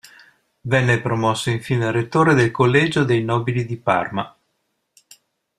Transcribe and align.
Venne 0.61 0.99
promosso 0.99 1.51
infine 1.51 1.91
rettore 1.91 2.33
del 2.33 2.49
collegio 2.49 3.03
dei 3.03 3.23
Nobili 3.23 3.67
di 3.67 3.77
Parma. 3.77 4.35